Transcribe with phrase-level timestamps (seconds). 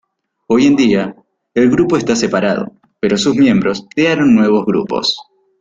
[0.47, 1.15] Hoy en día,
[1.53, 5.15] el grupo está separado, pero sus miembros crearon nuevos grupos.